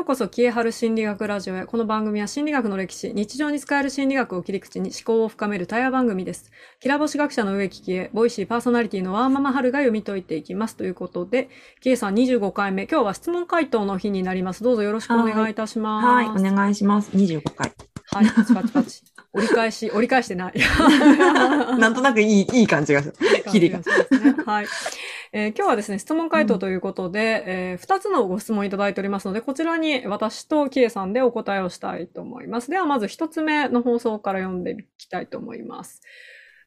[0.00, 1.66] ようこそ、キエハル心理学ラジオへ。
[1.66, 6.50] この番組は心理学の歴史、日常に使える心理学を切り口に思考を深める対話番組です。
[6.80, 10.76] きらぼし学者の植木キエ、ボイシーパーソナリティのワーママハルが読み解いていきます。
[10.76, 11.50] ということで、
[11.82, 14.64] キエさん25回目、今日は質問回答の日になります。
[14.64, 16.06] どうぞよろしくお願いいたします。
[16.06, 17.10] はい、お願いします。
[17.10, 17.70] 25回。
[18.12, 19.02] はい、パチパチパチ。
[19.34, 20.54] 折り返し、折り返してない。
[21.78, 23.14] なんとなくいい、いい感じがする。
[23.50, 23.80] 切りが。
[23.80, 23.84] ね、
[24.46, 24.66] はい。
[25.32, 32.68] えー、今日はですね、質問回答ということで、うん、えー、2つのご質問いただいておりますので、こちらに私とキエさんでお答えをしたいと思います。
[32.68, 36.02] では、まず1つ目の放送から読んでいきたいと思います。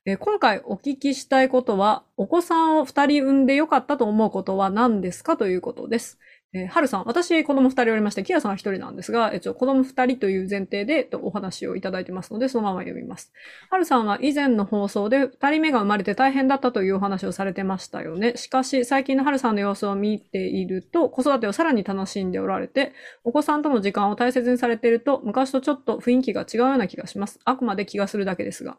[0.06, 6.18] えー、今回お聞きしたいことは、お子さんを2人産んでよかったと思うことは何ですかということです。
[6.56, 13.34] えー、はるさん、私、子供二人おりまして、キアさんは一人なんですが、えっと、子供二人という前提で、と、お話をいただいてますので、そのまま読みます。
[13.72, 18.38] はるさんは以前の放送で二人目が生まれて大変だったというお話をされてましたよね。
[18.38, 22.94] しかし、最近のはるさんの様子を見ていると、子育てをさらに楽しんでおられて、
[23.24, 27.40] お子さんとの時間を大切にされていると、昔とちょっと雰囲気が違うような気がします。
[27.46, 28.78] あくまで気がするだけですが。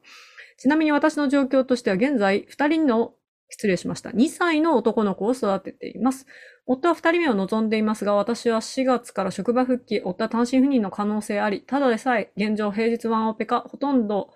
[0.58, 3.14] ちなみに私の状況としては、現在、二人の
[3.48, 4.10] 失礼しました。
[4.10, 6.26] 2歳の男の子を育てています。
[6.66, 14.30] 夫は2人目を望んでいますが、私は4月から職場復帰、夫は単身赴任の可能性あり、ただでさえ現状平日ワンオペか、ほとんど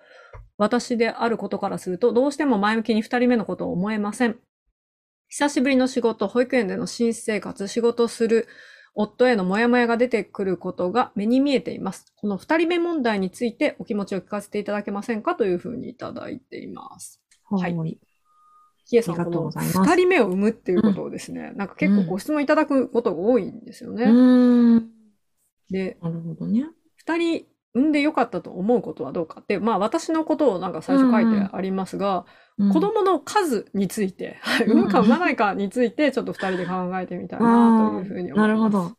[0.57, 4.37] 私であることからすると、どうしても前向きに2人目のことを思えません。
[5.27, 8.47] 久しぶりの仕事、保育園での新生活、仕事する
[8.95, 12.13] 夫へのモヤモヤが出てくることが目に見えています。
[12.15, 15.35] この2人目問題についてお気持ちを聞かせていただけませんか？
[15.35, 17.21] というふうにいただいています。
[17.49, 17.99] はい。
[18.89, 24.05] キエさん、この2人目を産むっていうことをですね、うん、なんか結構ご質問いただくことが多いんですよね。
[24.05, 24.89] うん、
[25.69, 26.65] で、なるほどね。
[27.05, 27.45] 2人
[27.75, 32.25] 産んでよかったと思うことはどうかって、まあ私のことをなんか最初書いてありますが、
[32.57, 38.37] うん、子供の数について、 うん、産むか産まないかについて、ちょっと2人で考えてみたいなというふうに思います。
[38.39, 38.91] なるほど。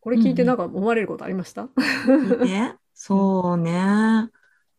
[0.00, 1.70] これ聞いてなんか思われることありました、
[2.06, 4.28] うん、ね、そうね。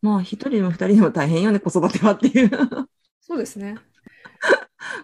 [0.00, 2.50] まあ一人でも二人でも大変よね、子育てはっていう。
[3.20, 3.76] そうですね。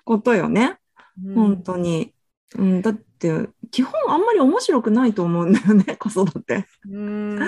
[0.04, 0.78] ことよね。
[1.24, 2.12] うん、本当に。
[2.56, 6.66] うん、だって、基本あんまり面白くないと思うんだよね、 子育て。
[6.90, 7.38] うん。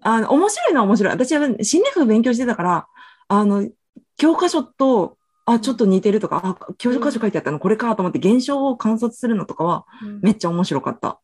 [0.00, 1.12] あの、面白いのは面白い。
[1.12, 2.86] 私は心理学勉強してたから、
[3.28, 3.68] あの、
[4.16, 5.16] 教科書と、
[5.46, 9.86] あ、ちょっと似てるとか、あ、教科書書いてあったのこれかと思って現象を観察するのとかは、
[10.20, 11.20] めっちゃ面白かった。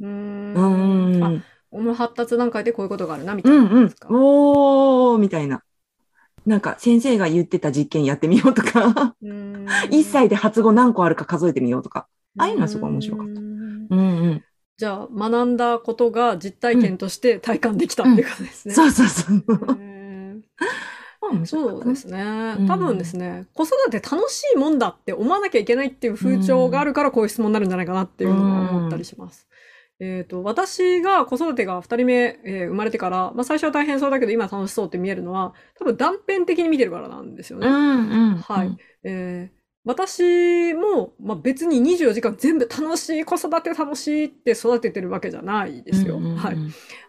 [0.00, 0.54] うん。
[0.54, 1.94] うん。
[1.94, 3.58] 発達段階でこういうことがあるな、みたいな。
[3.58, 3.94] うんうん。
[4.08, 5.62] おー、みたいな。
[6.48, 13.32] なんか先生が言ってた実験やってみようとか、1歳で発語何個あるか数えてみようとか、ああいうのはすごい面白かった。
[13.32, 13.94] うんう
[14.30, 14.44] ん。
[14.78, 18.74] じゃあ、学んだことが実体験として体感できたっていうことですね。
[18.74, 19.44] そうそうそう。
[21.44, 22.56] そうですね。
[22.66, 29.46] 多分ですね、子育て楽しいもんだって思わなきゃいけないっていう風潮があるからこういう質問になるんじゃないかなっていうのは思ったりします。
[30.00, 32.14] えっ、と、私が子育てが2人目、
[32.44, 37.66] えー、生まれてから、まあ最初は大変そうだけど今楽しそうって見えるのは、多分断片的に見てるからなんですよね。
[37.66, 38.76] うんうん、はい。
[39.02, 46.18] えー、私も、まあ、別に24時間全部楽しい、子育て楽しいって育ててるわけじゃないですよ。
[46.18, 46.56] うんうんうん、はい。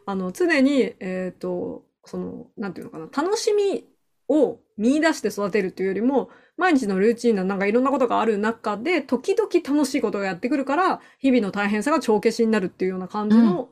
[0.06, 3.86] あの、常に、えっ、ー、と、その、なんていうのかな、楽しみ
[4.30, 6.30] を見出して育てるというよりも、
[6.60, 13.70] 毎日のルーチンのなんかいろんなことがある中で、時々楽しいことがやってくるから、日々の大変さが帳消しになるっていうような感じの、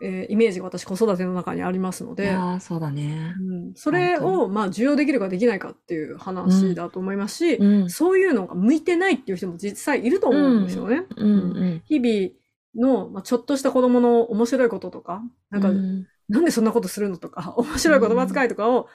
[0.00, 2.30] うん、えー、イメージが私子育ての中にありますので。
[2.30, 3.34] ああ、そうだね。
[3.38, 11.04] うん、それを、まあ、受容できるかできないかっていう話だと思いますし、うん、そういうのが向いてないっていう人も実際いると思うんですよね。
[11.16, 11.30] うん。
[11.30, 15.68] うん、日々の、まあ、ちょっとした子供の面白いこととか、なんか、
[16.30, 18.88] なんでそんなことするのとか、面白い言葉遣いとかを、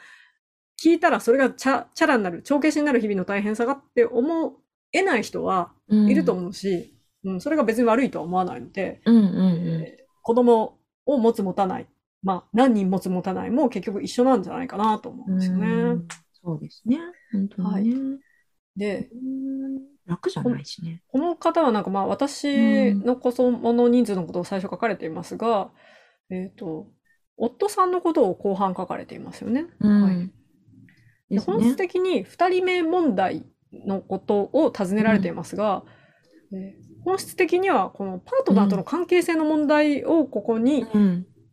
[0.82, 4.56] 聞いたらそれがチャチャラになる、帳消しになる日々の大変さがって思
[4.94, 6.94] えない人はいると思うし、
[7.24, 11.88] うん、うん、それが別に悪いとは思わないので、うんうんうんえー、子供を持つ持たない、
[12.22, 15.68] まあ何人持つ持たないも結局一緒なんじゃないかなと思うんですよね。
[15.68, 16.08] う
[16.44, 17.00] そうですね。
[17.32, 18.06] 本当にね。
[18.06, 18.20] はい、
[18.78, 19.10] で、
[20.06, 21.02] 楽じゃないしね。
[21.08, 25.72] この方はなんかまあ私の子供の人数のことを最初書かれていますが、
[26.30, 26.88] えっ、ー、と、
[27.36, 29.66] 夫さんのことを後半書かれていますよね。
[29.80, 30.32] うん、はい。
[31.30, 35.84] ね、本質的に2人目問題のことを尋ねられていますが、
[36.52, 40.84] うんえー、本質的にはこのパートナーとの関係性の問題をここに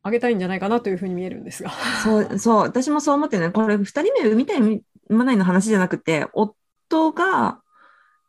[0.02, 1.70] 挙げたいんじゃないかなというふうに見えるんですが。
[2.02, 3.52] そう、そう、私もそう思ってるね。
[3.52, 7.60] これ2人目産みたい産まないの話じゃなくて、夫が、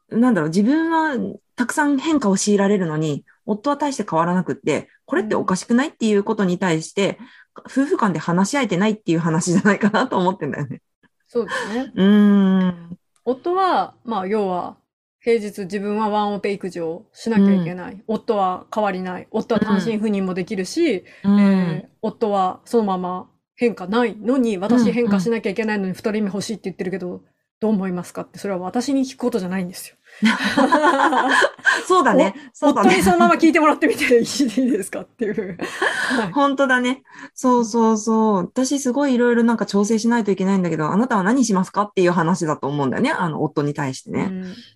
[0.10, 1.16] なんだろう、自分は
[1.56, 7.20] たくさん変化を強いられるのに、夫は大して変わらなくって、これっておかしくないっていうことに対して、
[7.60, 10.82] 夫婦間で話し合えてないっていう話じゃないかなと思ってんだよね。
[11.28, 11.92] そうですね。
[11.96, 12.98] うん。
[13.26, 14.78] 夫は、まあ、要は、
[15.20, 18.04] 平日自分はワンオペ育児をしなきゃいけない。
[18.06, 19.28] 夫は変わりない。
[19.32, 27.24] 夫は単身赴任もできるし、うんえー夫はそのまま変化ないのに、私変化しなきゃいけないのに二人目欲しいって言ってるけど、
[27.60, 29.96] どう思いますかって、それは私に聞くことじゃないんですよ。
[31.88, 32.34] そうだね。
[32.54, 33.04] そうだね夫に。
[33.04, 35.58] そのまま聞いてもらってみていいですかっていう。
[35.58, 37.04] はい本当だね。
[37.34, 38.36] そうそうそう。
[38.38, 43.12] 私すごいいろいろなんか調整しないといけないんだけど、あなたは何しますかっていう話だと思うんだよね。
[43.12, 44.32] あの、夫に対してね。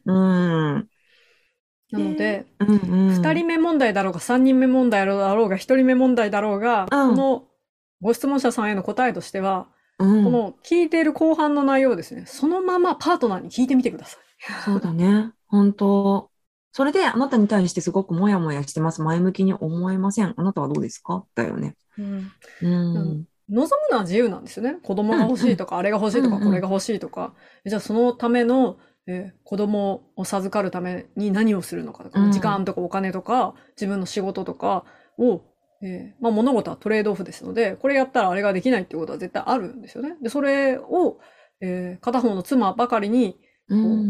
[0.05, 0.87] うんうん。
[1.91, 3.15] なので、うんうん。
[3.15, 7.43] 二人目問題だろうが、三人目問題だろうが、一人目問目だろうが、うんこの
[8.01, 14.28] ご質問者さんへの答えとしては、うん、この聞いている後半の内容をですね、そのままパートナーに聞いてみてください。
[14.65, 15.31] そうだね。
[15.47, 16.29] 本当。
[16.71, 19.01] それであなたに対してすごくモヤモヤしてます。
[19.01, 20.33] 前向きに思えません。
[20.37, 21.25] あなたはどうですか？
[21.35, 21.75] だよね。
[21.97, 22.31] うん
[22.61, 23.25] うん。
[23.49, 24.77] 望むのは自由なんですよね。
[24.83, 27.33] 子供が欲しいとか、あれが欲しいとか、これが欲しいとか。
[27.65, 28.77] じゃあそのための、
[29.07, 34.85] えー子供を授かるために何をするのかとか、うん時間とかお金とか、自分の仕事とか
[35.17, 35.41] を、
[35.81, 40.15] えーまあ物事はトレードオフですので、これやったらあれができないっていうことは絶対あるんですよね。
[40.21, 41.17] で、それを、
[41.59, 43.39] えー片方の妻ばかりに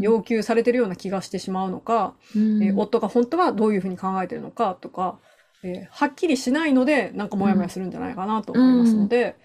[0.02, 5.20] 要求されてるような気がしてしまうのか、うんえー夫が本当はどういうふうに考えてるのかとか、
[5.64, 9.36] えーはっきりしないので、なんかモヤモヤするんじゃないかなと思いますので。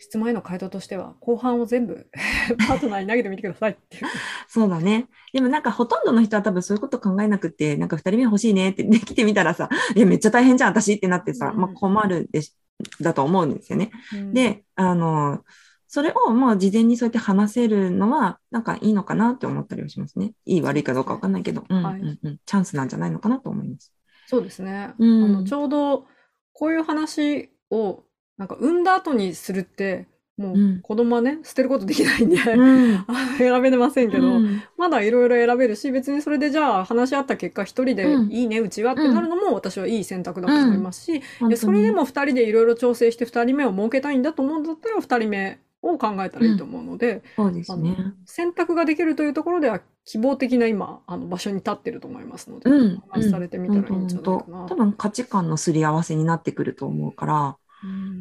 [0.00, 2.06] 質問への回答としては、後半を全部
[2.66, 4.04] パートナーに投げてみてくださいっていう。
[4.48, 5.08] そうだね。
[5.34, 12.56] でもなんかほとんどの人は多分そういうこと考えなくて、なんか二人目欲しいねってできてみたらさ、いや、めっちゃ大変じゃん、私ってなってさ、うんまあ困るでし、
[13.00, 13.90] だと思うんですよね。
[14.14, 15.44] うん、で、あの、
[15.92, 20.34] それをまあ事前にそうやって話せるのは、なんかいいのかなって思ったりはしますね。
[20.46, 22.18] いい悪いかどうかわかんないけど、うんはいうん。
[22.22, 23.92] うん、チャンスなんじゃないのかなと思います。
[24.28, 24.94] そうですね。
[25.00, 25.24] うん。
[25.24, 26.06] あのちょうど
[26.52, 28.04] こういう話を
[28.38, 30.06] なんか産んだ後にするって、
[30.36, 30.80] もううん。
[30.80, 33.04] 子供はね、捨てることできないんで、うん。
[33.38, 34.62] 選べませんけど、うん。
[34.78, 38.30] まだいろいろ選べるし、別にそれでじゃあ話し合った結果一人でうん。
[38.30, 47.96] いいね、うちはってなるのも私はいい選択だと思いますし、でそれで、も二人でいろいろ調整して二人目を設けたいんだと思うんだったら二人目を考えたらいいと思うので、そうですね。
[48.26, 53.02] 選択ができるというところでは希望的な今、あの場所に立ってると思いますので、うん。
[53.08, 54.66] お話しされてみたらいいんじゃないかな。
[54.68, 57.56] 多分価値観のすり合わせになってくると思うから、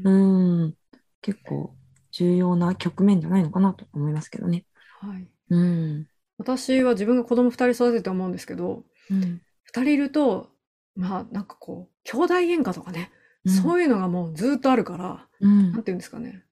[0.04, 0.74] うんうん、
[1.22, 1.74] 結構
[2.12, 4.66] 重要な局面じゃないのかなと思いますけどね。
[5.02, 6.08] はい、うん。
[6.38, 9.42] 私は自分が子供二人育てて思うんですけど、うん。
[9.64, 10.50] 二人いると、
[10.96, 13.12] まあなんかこう、兄弟喧嘩とかね、
[13.46, 16.44] そういうのがもうずっとあるから、うんなんていうんですかね。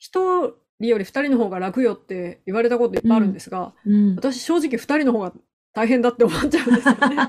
[0.00, 4.16] 一人より二人の方が楽よって言われたこといっぱいあるんですが、うん。
[4.16, 5.32] 私正直二人の方が
[5.74, 7.16] 大変だって思っちゃうんですよね。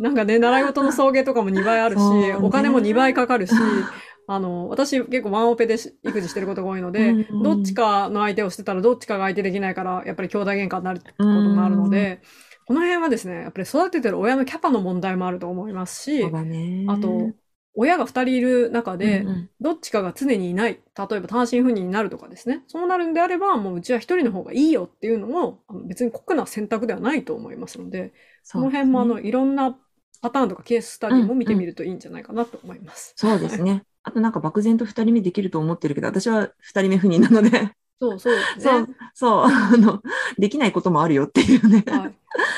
[0.00, 3.52] なんかね、習い事の送迎とかも2倍あるし、ねお金も2倍かかるし、
[4.26, 12.22] あの、私結構ワンオペでし育児してることが多いので、うんどっちかの相手をしてたらどっちかが相手できないから、やっぱり兄弟喧嘩になることもあるので、
[12.64, 16.24] この辺はですね、やっぱり育ててる親のキャパの問題もあると思いますし。
[16.24, 17.32] あと、
[17.74, 20.80] 親が2人いる中でうん、うんどっちかが常にいない。
[20.96, 22.64] 例えば単身赴任になるとかですね。
[22.66, 29.76] そうなるんであれば、もううちは一人の方がいいよっていうのも、別に酷な選択ではないと思いますので、その辺もあの、いろんな
[30.22, 33.12] パターンとかケーススタディも見てみるといいんじゃないかなと思います。
[33.16, 33.82] そうですね。
[34.02, 40.02] あとなんか漠然と二人目できると思ってるけど、私は二人目不妊なので、そうそうですそうね。、そう、あの、
[40.38, 41.84] できないこともあるよっていうね。
[41.86, 42.14] はい。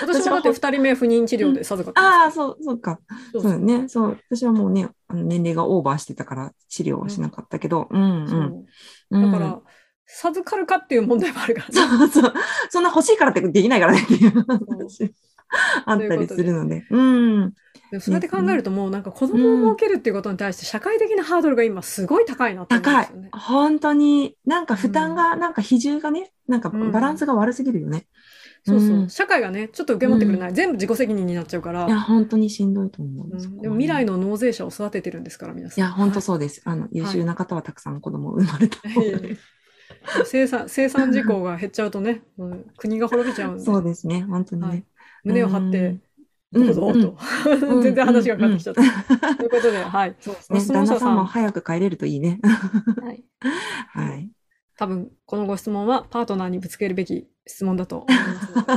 [0.07, 3.01] 私もだって二人目不妊治療で授かってああ、そう、そうか。
[3.33, 3.89] そうそうだね。
[3.89, 4.19] そう。
[4.31, 8.41] 私はもうね、あの年齢がオーバーしてたから治療はしなかったけど、うん、そう
[9.11, 9.23] うん。
[9.23, 9.61] そうだから、
[10.07, 11.75] 授かるかっていう問題もあるからね。
[11.75, 12.35] そうそう。
[12.71, 15.15] そんな欲しいからってできないからねっていう話
[15.87, 16.87] あったりするので。
[16.91, 17.53] うん。
[17.91, 23.31] でもそうやって考えるともうなんか子供を設けるっていうことに対して社会的なハードルが今すごい高いなって思うん高いですよね。。
[23.33, 28.07] 本当に、なんか負担が、なんか比重がね、なんかバランスが悪すぎるよね。
[28.65, 30.53] そうそう、うん社会がね、ちょっと受け持ってくれない。
[30.53, 31.87] 全部自己責任になっちゃうから。
[31.87, 33.27] いや、本当にしんどいと思う。
[33.27, 35.79] うんでも未来の納税者を育ててるんですから、皆さん。
[35.79, 36.63] いや、本当はそうです。
[36.65, 39.37] あの、優秀な方はたくさん子供を生まれた方がい
[40.25, 44.23] 生産、生産事項が減っちゃうとね、うん国が滅びちゃうんで、そうですね。
[44.23, 44.85] 本当にはいね。
[45.25, 46.03] 胸を張って、うん
[46.53, 47.17] どうぞ、うんと。
[47.83, 49.37] 全然話が変わってきちゃった。
[49.37, 50.17] ということで、はい。
[50.21, 50.61] そうですね。
[50.61, 52.41] 旦那さんも早く帰れるといいね。
[52.43, 53.25] はい
[53.89, 54.31] はい。
[54.77, 58.07] 多分、このご質問はパートナーにぶつけるべき質問だと。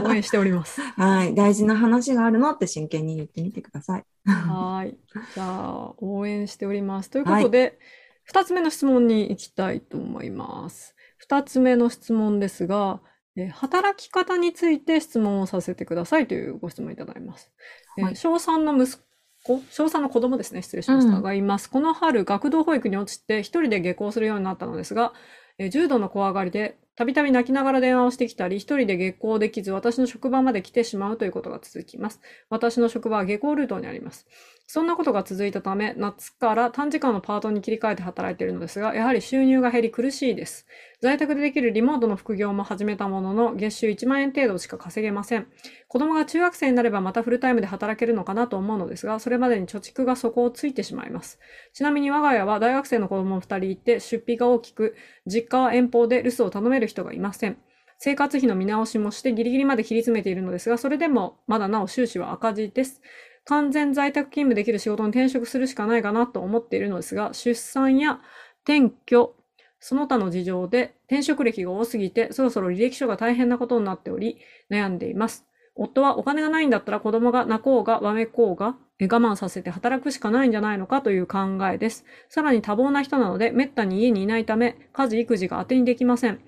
[0.04, 0.82] 応援しております。
[0.98, 1.36] はい。
[1.36, 4.06] 大事な話があるのって真剣に言ってみてください。
[4.26, 4.98] はい。
[5.34, 7.10] じゃあ、応援しております。
[7.10, 7.78] ということで、
[8.24, 10.96] 二、つ目の質問に行きたいと思います。
[11.18, 13.02] 二つ目の質問ですが、
[13.36, 17.52] えー働き方について質問をさせてくださいというご質問いただいます。
[17.98, 18.98] えーはい小3の息
[19.44, 21.70] 子、小3の子供ですね、失礼しました、うんがいます。
[21.70, 25.14] この春、学童保育に落ちて一人で下校するようになったのですが、
[25.58, 32.22] えー重度の怖がりでたびたび泣きながら電話をしてきたり、一人で下校できず、私の職場まで来てしまうということが続きます。
[32.50, 34.26] 私の職場は下校ルートにあります。
[34.68, 40.66] そんなことが続いたため、夏から短時間のパートに切り替えて働いているのですが、やはり収入が減り苦しいです。
[41.02, 45.48] 在宅でできるリモートの副業も始めたものの、月収1万円程度しか稼げません。
[45.88, 51.40] 子供が中学生になればまたフルタイムで働けるのかなと思うのですが、それまでに貯蓄が底をついてしまいます。
[51.74, 54.96] ちなみに我が家は大学生の子供2人いて、出費が大きく、
[55.28, 57.58] 実家は遠方で留守を頼める人がいません。
[57.98, 63.02] 生活費の見直しもしてギリギリまで切り詰めているのですが、それでもまだなお収支は赤字です。
[63.46, 68.20] 完全在宅勤務できる仕事に転職するしかないかなと思っているのですが、出産や
[68.64, 69.36] 転居、
[69.80, 74.40] その他の事情で転職歴が多すぎて、そろそろ履歴書が大変なことになっており、
[74.72, 75.46] 悩んでいます。
[75.76, 82.06] 夫はお金がないんだったら子供が泣こうがわめこうが我慢させて働くしかないんじゃないのかという考えです。
[82.30, 86.40] さらに多忙な人なので、めったに家にいないため、家事育児が当てにできません。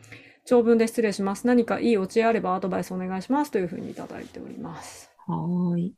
[0.48, 1.46] 長文で失礼します。
[1.46, 3.52] 何かいいお知恵あればアドバイスお願いします。
[3.52, 5.12] というふうにいただいております。
[5.28, 5.94] はーい。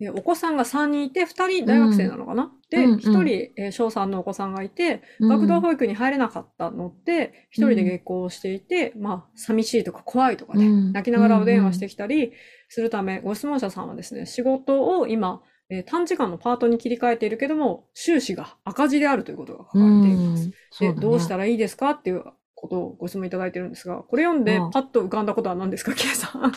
[0.00, 12.32] でお子さんが3人いて、2人大学生なのかな、で、うんうん1人、えー小3のお子さんがいて、うん学童保育に入れなかったので、1人で下校していて、まあ、寂しいとか怖いとかね、うん泣きながらお電話してきたり
[12.68, 20.50] するため、ご質問者さんはですね、仕事を今、えー短時間のパートに切り替えているけども、収支が赤字であるということが書かれています。
[20.80, 21.90] で、どうしたららいいですか？
[21.90, 22.24] っていう
[22.62, 26.52] ことをご質問いただいてるんですが、これ読んでパッと浮かんだことは何ですか、ケイさん。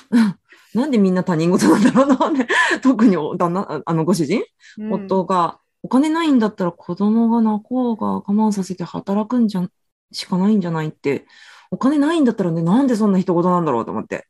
[0.78, 2.48] なんでみんな他人事なんだろうな、ね、
[2.84, 4.44] 特にお旦那、あのご主人、
[4.78, 4.94] うん。
[4.94, 9.72] 夫が、お金ないんだったら子供が泣こうが我慢させて働くんじゃん、
[10.12, 11.26] しかないんじゃないって、
[11.72, 14.28] お金ないんだったらね、なんでそんな人事なんだろうと思って、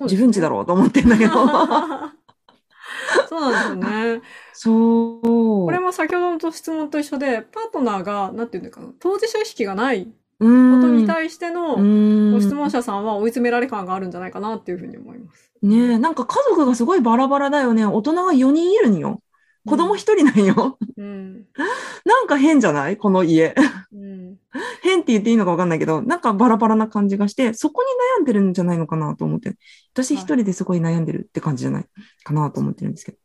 [0.00, 0.08] ね。
[0.08, 1.32] 自分家だろうと思ってんだけど。
[3.28, 4.22] そうなんですよね。
[4.52, 5.66] そう。
[5.66, 10.10] これも先ほどの質問と一緒で、パートナーが、なんていうんだかな、当事者意識がない
[10.42, 15.50] こことに対してのうんご質問者さんは追い詰められ感があるんじゃないかなっていうふうに思います。
[15.62, 17.86] ねえ、なんか家族がすごいバラバラだよね。
[17.86, 19.22] 大人が4人いるんよ。
[19.64, 20.76] 子供1人なんよ。
[20.96, 21.44] うん。
[22.04, 22.96] なんか変じゃない？
[22.96, 23.54] この家。
[23.92, 24.36] うん。
[24.82, 29.54] 変って言っていいのかわかんないけど、なんかバラバラな感じがして、そこに悩んでるんじゃないのかなと思って。
[29.92, 31.84] 私一人ですごい悩んでるって感じじゃない？
[32.24, 33.18] かなと思ってるんですけど。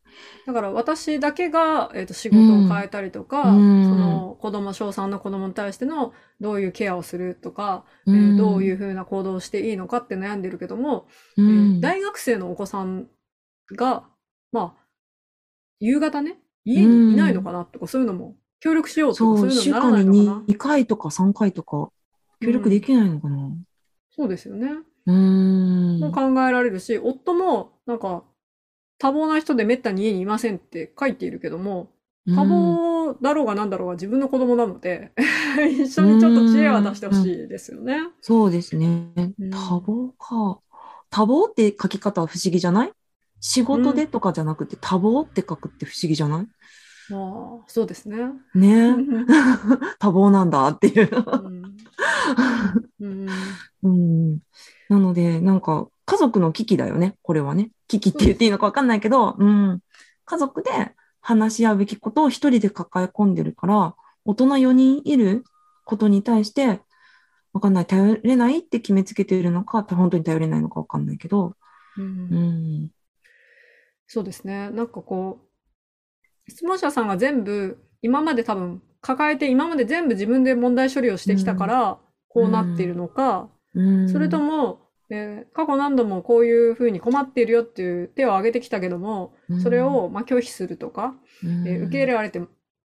[0.45, 11.07] だから私だけが、えー、と仕事を変えたりとか、うんその子供、小3の子供に対してのどういうケアをするとか、えーうんどういうふうな行動をしていいのかって悩んでるけども、
[11.37, 11.81] うえーん。
[11.81, 13.07] 大学生のお子さん
[13.71, 14.03] が、
[14.51, 14.83] まあ、
[15.79, 21.89] 夕方ね、家にいないのかなとか、そういうのも協力しようとか、そ、そうういうの週にならないのかな？2回とか3回とか、
[22.41, 23.49] 協力できないのかな？
[24.15, 24.69] そうですよね。
[25.05, 25.99] うーん。
[25.99, 28.23] も考えられるし、夫も、なんか、
[28.99, 31.91] 多忙な人でめったに家にいませんって書いているけども、
[32.27, 35.13] 多忙だろうがなんだろうが自分の子供なので、
[35.71, 37.99] 一緒にちょっと知恵は出してほしいですよね。
[38.21, 39.11] そうですね。
[39.39, 40.59] うん多忙か。
[41.09, 42.91] 多忙って書き方は不思議じゃない？
[43.39, 46.47] 仕事でとかじゃなくて、多忙って書くって不思議じゃない？
[47.09, 47.17] ま
[47.61, 48.17] あ、そうですね。
[48.53, 48.95] ね
[49.99, 51.09] 多忙なんだっていう。
[52.99, 53.27] うん
[53.83, 54.39] うん。
[54.89, 57.17] なので、なんか、家族の危機だよね。
[57.21, 57.69] これはね。
[57.89, 59.81] 危機って言っていいのかわかんないけど、うん。
[60.23, 60.71] 家族で
[61.19, 65.43] 話し合うべきことを一人で抱え込んでるから、大人4人いる
[65.83, 66.79] ことに対して、
[67.51, 67.85] わかんない。
[67.85, 71.57] 頼れないって決めつけているのか、本当に頼れないのかわかんないけど、
[71.97, 72.91] うんうん。
[74.07, 74.69] そうですね。
[74.69, 75.39] なんかこ
[76.47, 81.99] う、質問者さんが全部、今まで多分抱えて、今まで全部自分で問題処理をしてきたから、
[82.29, 84.09] こうなっているのか、うん。
[84.09, 89.61] それとも、えー過去何度もこういうふうに困っているよっていう手を挙げてきたけども、うん。
[89.61, 92.41] それをまあ拒否するとか、うん、えー受け入れられて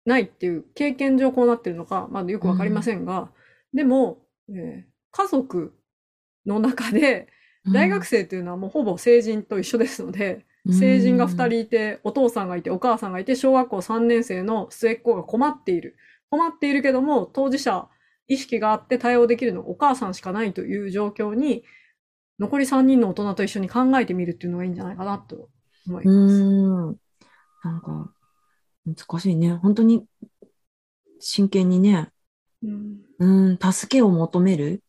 [0.04, 3.30] ないっていう経験上こうなってるのか、まだよくわかりませんが、
[3.72, 5.74] でも、えー家族
[6.46, 7.28] の中で、
[7.72, 15.96] 大学生っていうのはもうほぼ成人と一緒ですので、成人が2人いて、お父さんがいて、お母さんがいて、小学校3年生の末っ子が困っている。
[16.30, 17.88] 困っているけども、当事者
[18.28, 21.64] 意識があって対応できるのはお母さんしかないという状況に、
[22.40, 25.48] 残り3人の大人と一緒に考えてみるっていうのがいいんじゃないかなと
[25.86, 26.42] 思いうます。
[26.42, 26.86] ん。
[27.62, 28.12] なんか、
[28.86, 29.52] 難しいね。
[29.54, 30.06] 本当に、
[31.20, 32.08] 真剣にね、
[32.62, 34.82] うんうん、助けを求める？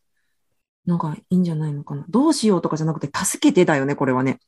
[0.88, 2.05] のがいいんじゃないのかな。
[2.10, 4.39] どうしようとかじゃなくて、助けてだよね、これはね。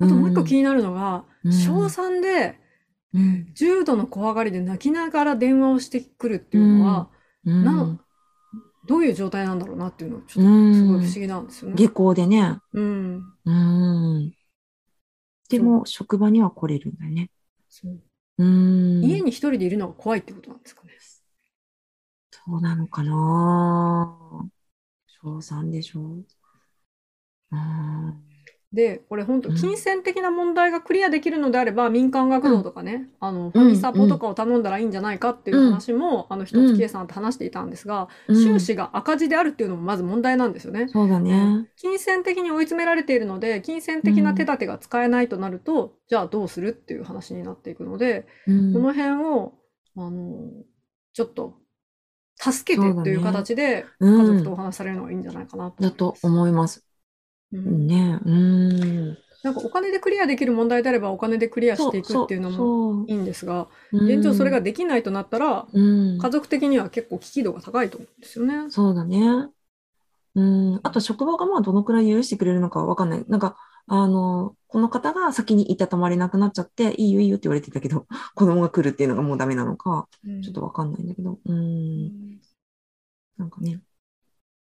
[0.00, 2.58] あともう一個気になるのが、うん小3で
[3.14, 3.46] うん。
[3.54, 7.08] 重度の怖がりで泣きながら電話をしてくるっていうのは、
[7.44, 8.00] うん。
[8.86, 11.76] などういう状態なんだろうなっていうのはちょっとすごい不思議なんですよね。
[11.76, 12.58] 下校でね。
[12.72, 13.24] うん。
[13.44, 14.32] うん。
[15.48, 17.30] でも、職場には来れるんだよね。
[17.68, 18.00] そう
[18.38, 19.04] うん。
[19.04, 20.96] 家に一人でいるのが怖いってことなんですかね。
[22.30, 24.48] そうなのかな。
[25.22, 26.24] 倒産でしょう。
[27.50, 28.35] うん。
[28.76, 38.36] で、これ本当うん金銭的な問題がクリアできるのであれば、民間学童とかね、あの、フうんァミサポとかを頼んだらいいんじゃないかっていう話も、あの、一つ K さんと話していたんですが、うん。
[38.36, 40.88] 収支が赤字であるっていうのもまず問題なんですよね。
[40.88, 41.66] そうだね。
[41.76, 48.72] 金銭的に追い詰められているので、金銭的な手立てが使えないとなると、じゃあどうするっていう話になっていくので、うん。
[48.74, 49.54] この辺を、
[49.96, 50.50] あの、
[51.14, 51.58] ちょっと、
[52.38, 54.20] 助けてっていう形で、うん。
[54.20, 56.85] 家族とお話しされるのがいいんじゃないかなとだと思います。
[57.52, 58.20] うんね。
[58.24, 59.18] うん。
[59.42, 68.70] なんかお金でクリアできる問題であればお金でクリアしていくっていうのもいいんですが、現状それがうんできないとなったら、うん家族的には結構危機度が高いと思うんですよね。
[68.70, 69.48] そうだね。
[70.34, 70.80] うん。
[70.82, 73.24] あと、職場がまあ、どのくらい許してくれるのかわかんない。
[73.26, 81.32] なんか、あの、この方が先にいたたまれなくなっちゃって、いいよいいよって言われてたけど、 子供が来るっていうのがもうダメなのか、うんちょっとわかんないんだけど。
[81.32, 81.40] う。
[81.44, 82.40] うんん
[83.38, 83.80] なんかね。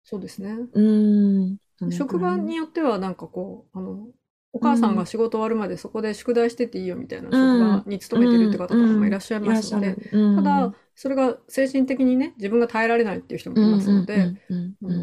[0.04, 0.56] そうですね。
[0.72, 1.56] うん。
[1.90, 4.08] 職場によってはなんかこう、あの、
[4.52, 9.98] お母さんが仕事終わるまでそこで宿題してていいよみたいな職場に勤めてるって方とかもいらっしゃいますので、
[10.34, 14.34] ただ、それが精神的にね、自分が耐えられないっていう人もいますので、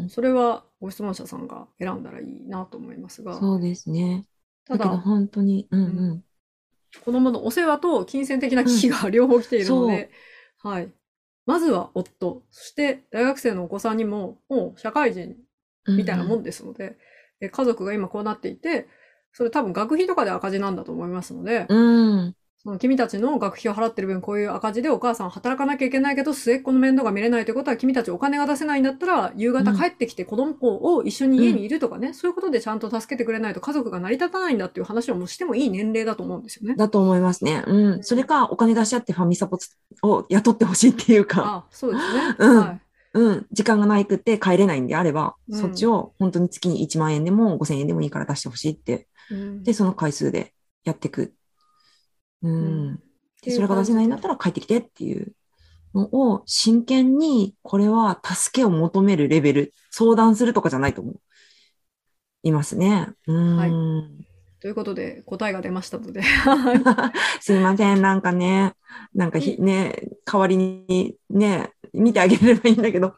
[0.08, 4.24] それはご質問者さんが選んだらいいなと思いますが、そうですね。
[4.66, 6.24] ただ、本当に、うんうん。
[7.04, 10.10] 子供のお世話と金銭的な危機が両方来ているので、
[10.58, 10.88] はい。
[11.46, 15.36] まずは夫、そして大学生のお子さんにも、もう社会人
[15.86, 16.96] みたいなもんですので、
[17.40, 18.88] え家族が今こうなっていて、
[19.32, 22.34] それ多分学費とかで赤字なんだと思いますので、うん。
[22.64, 30.56] その君たちの学費を払ってる分、こういう赤字でお母さんは働かなきゃいけないけど、末っ子の面倒が見れないということは、君たちお金が出せないんだったら、夕方帰ってきて子供
[30.94, 36.74] を一緒に家にいるとかね、そういうことでちゃんと助けてくれないと家族が成り立たないんだっていう話をもうしてもいい年齢だと思うんですよね。
[36.74, 37.64] だと思いますね。
[37.66, 38.02] うん。
[38.02, 39.58] それか、お金出し合ってファミサポ
[40.02, 42.36] を雇ってほしいっていうか、あ、そうですね。
[42.38, 42.83] うんはい。
[43.14, 43.46] うん。
[43.52, 49.08] 時間がないくって帰れないんであれば、うんそっちを本当に月に1万円でも5000円でもいいから出してほしいって。
[49.30, 50.52] うんで、その回数で
[50.84, 51.32] やっていく。
[52.42, 52.52] うん。
[52.52, 52.56] う
[52.92, 53.00] ん
[53.42, 55.34] でそれが出せないんだったら帰ってきてっていう
[55.94, 61.20] のを真剣に、これは助けを求めるレベル、相談するとかじゃないと思う。
[62.42, 63.08] いますね。
[63.26, 63.56] うん。
[63.56, 63.70] はい
[64.64, 68.72] ということで、答えが出ましたので、は すいません、なんかね、
[69.12, 73.14] なんかひね、代わりにね、見てあげればいいんだけど、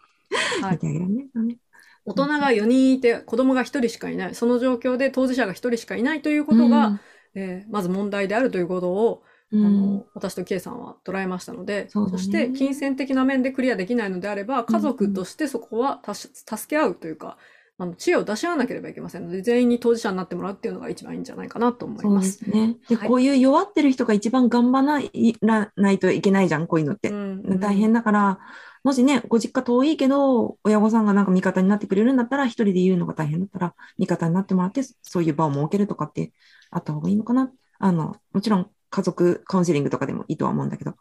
[0.63, 1.57] い見てあげられないかね。
[2.05, 4.35] 大人が4人いて、子供が1人しかいない。
[4.35, 7.01] その状況で当事者が1人しかいないということが、
[7.35, 17.37] えーまず問題であるということを、うん、あうんの私と K さんは捉えましたので、そねして金銭的な面でクリアできないのであれば、家族としてそこはたし助け合うというか、
[17.79, 22.39] あの知恵を出し合わなければいけませんので、全員に当事者になってもらうっていうのが一番いいんじゃないかなと思いそうでます。
[22.39, 22.77] すね。
[22.89, 27.11] で、はいこういう弱ってる人が一番頑張らないらないといけないじゃん、こういうのって。
[27.11, 28.39] うん大変だから、
[28.87, 36.33] もしね、ご実家遠いけど、親御さんがなんか味方になってくれるんだったら、一人で言うのが大変だったら、味方になってもらって、そういう場を設けるとかって
[36.71, 37.51] あった方がいいのかな。
[37.81, 40.95] あの、もちろん家族カウンセリングとかでもいいとは思うんだけど。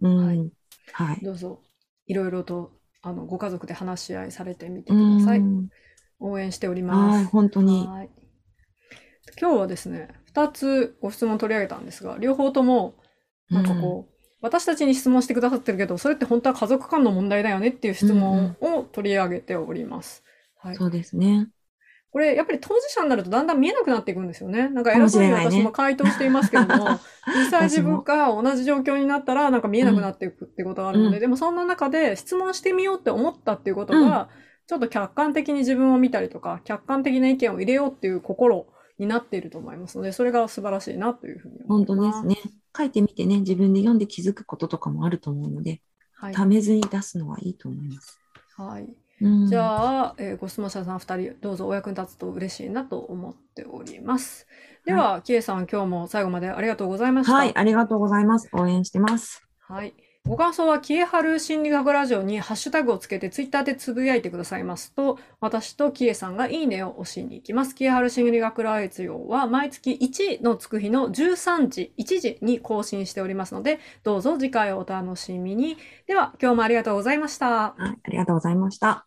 [0.00, 0.26] うん。
[0.26, 0.48] はい
[0.92, 1.24] はい。
[1.24, 1.60] どうぞ、
[2.06, 2.70] いろいろと
[3.02, 5.40] あのご家族で話し合いされてみてうください。
[5.40, 5.68] ん。
[6.20, 7.16] 応援しております。
[7.16, 7.84] はい、本当に。
[7.88, 8.10] はい
[9.40, 12.94] 今日はですね、2つご質問取り上げたんですが、両方とも、
[13.50, 14.13] なんかこう、
[14.44, 20.22] 私たちに質問してくださってるけど、それって本当は家族間の問題だよねっていう質問を取り上げております。
[20.58, 20.76] はい。
[20.76, 21.48] そうですね。
[22.12, 24.68] これ、やっぱり当事者になるとだんだん見えなくなっていくんですよね。
[24.68, 27.00] なんか偉そうに私も回答していますけれども、
[27.34, 34.28] 実際自分が同じ状況になったらなんか見えなくなっていくってことがあるので、うんでもそんな中で質問してみようって思ったっていうことが、
[34.66, 38.66] ちょっと客観的に自分を見たりとか、客観的な意見を入れようっていう心
[38.98, 41.96] になっていると思いますので、それが素晴らしいなというふうに思本います。
[41.96, 42.36] 当ですね。
[42.76, 46.34] 書いてみてね、自分で読んで気づくこととかもあると思うので、はい。
[46.34, 48.20] ためずに出すのはいいと思います。
[48.56, 48.88] はい。
[49.20, 54.46] うん、じゃあ、えーご質問者さん2人、どうぞお役に立つと嬉しいなと思っております。
[54.84, 57.34] では、キエさん、今日も最後までありがとうございました。
[57.34, 58.48] はい、ありがとうございます。
[58.52, 59.44] 応援してます。
[59.60, 59.94] はい。
[60.26, 67.74] ご感想は、キエハル心理学ラジオにハッシュタグをつけてツイッターでつぶやいてくださいますと、私とキエさんがいいねを押しに行きます。
[67.74, 75.76] キエハル心理学ラジオは毎月1のつく日の13時、1時に更新しておりますので、どうぞ次回をお楽しみに。
[76.06, 77.74] では、今日もありがとうございました。
[77.76, 79.06] はい、ありがとうございました。